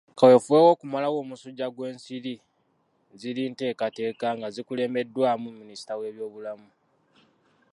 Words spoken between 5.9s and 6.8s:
w'ebyobulamu.